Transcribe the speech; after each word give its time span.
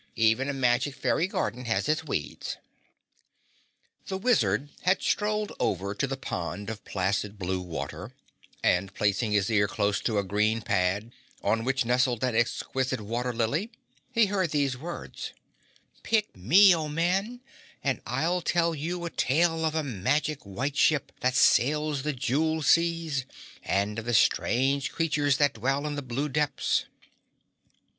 Even 0.15 0.49
a 0.49 0.53
magic 0.53 0.95
fairy 0.95 1.27
garden 1.27 1.65
has 1.65 1.87
its 1.87 2.03
weeds." 2.03 2.57
The 4.07 4.17
Wizard 4.17 4.69
had 4.81 4.99
strolled 5.03 5.51
over 5.59 5.93
to 5.93 6.07
the 6.07 6.17
pond 6.17 6.71
of 6.71 6.83
placid 6.85 7.37
blue 7.37 7.61
water, 7.61 8.11
and 8.63 8.95
placing 8.95 9.31
his 9.33 9.51
ear 9.51 9.67
close 9.67 10.01
to 10.01 10.17
a 10.17 10.23
green 10.23 10.63
pad 10.63 11.11
on 11.43 11.63
which 11.63 11.85
nestled 11.85 12.23
an 12.23 12.35
exquisite 12.35 12.99
water 13.01 13.31
lily, 13.31 13.69
he 14.11 14.25
heard 14.25 14.49
these 14.49 14.75
words, 14.75 15.33
"Pick 16.01 16.35
me, 16.35 16.73
O 16.73 16.87
Man, 16.87 17.41
and 17.83 18.01
I'll 18.07 18.41
tell 18.41 18.73
you 18.73 19.05
a 19.05 19.11
tale 19.11 19.63
of 19.63 19.75
a 19.75 19.83
magic 19.83 20.41
white 20.47 20.77
ship 20.77 21.11
that 21.19 21.35
sails 21.35 22.01
the 22.01 22.11
jeweled 22.13 22.65
seas 22.65 23.25
and 23.61 23.99
of 23.99 24.05
the 24.05 24.15
strange 24.15 24.91
creatures 24.91 25.37
that 25.37 25.53
dwell 25.53 25.85
in 25.85 25.93
the 25.93 26.01
blue 26.01 26.27
depths." 26.27 26.85